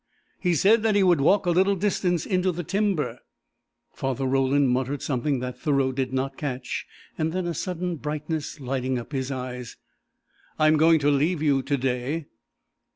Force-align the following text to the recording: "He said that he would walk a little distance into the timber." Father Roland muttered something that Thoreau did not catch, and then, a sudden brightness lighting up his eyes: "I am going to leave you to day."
"He 0.39 0.55
said 0.55 0.81
that 0.81 0.95
he 0.95 1.03
would 1.03 1.21
walk 1.21 1.45
a 1.45 1.51
little 1.51 1.75
distance 1.75 2.25
into 2.25 2.51
the 2.51 2.63
timber." 2.63 3.19
Father 3.93 4.25
Roland 4.25 4.71
muttered 4.71 5.03
something 5.03 5.41
that 5.41 5.59
Thoreau 5.59 5.91
did 5.91 6.11
not 6.11 6.37
catch, 6.37 6.87
and 7.19 7.31
then, 7.33 7.45
a 7.45 7.53
sudden 7.53 7.97
brightness 7.97 8.59
lighting 8.59 8.97
up 8.97 9.11
his 9.11 9.29
eyes: 9.29 9.77
"I 10.57 10.65
am 10.69 10.77
going 10.77 10.97
to 11.01 11.11
leave 11.11 11.43
you 11.43 11.61
to 11.61 11.77
day." 11.77 12.25